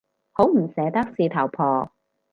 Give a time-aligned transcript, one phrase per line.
[0.31, 1.91] 好唔捨得事頭婆